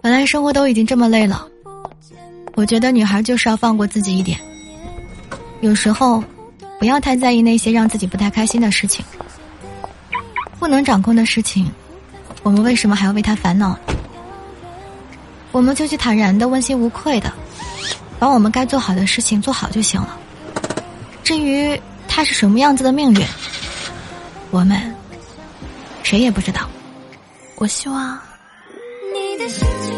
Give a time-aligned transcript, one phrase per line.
[0.00, 1.46] 本来生活都已经这么累了，
[2.54, 4.38] 我觉得女孩就是要放过自己一点。
[5.60, 6.22] 有时候，
[6.78, 9.04] 不要太在意那些让自己不太开心的事情。
[10.58, 11.70] 不能掌控的事情，
[12.42, 13.78] 我们为什么还要为他烦恼？
[15.52, 17.32] 我们就去坦然的、问心无愧的，
[18.18, 20.18] 把我们该做好的事情做好就行了。
[21.22, 23.24] 至于他是什么样子的命运，
[24.50, 24.94] 我们
[26.02, 26.68] 谁也不知道。
[27.56, 28.18] 我希望
[29.14, 29.97] 你的心情。